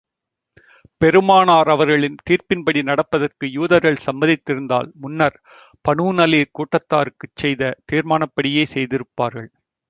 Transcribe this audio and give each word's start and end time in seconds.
பெருமானார் 1.01 1.67
அவர்களின் 1.67 2.15
தீர்ப்பின்படி 2.29 2.81
நடப்பதற்கு 2.83 3.45
யூதர்கள் 3.51 4.01
சம்மதித்திருந்தால், 4.05 4.89
முன்னர் 4.95 5.37
பனூ 5.85 6.07
நலீர் 6.13 6.53
கூட்டத்தாருக்குச் 6.59 7.35
செய்த 7.35 7.61
தீர்மானப்படியே 7.85 8.65
செய்திருப்பார்கள். 8.73 9.49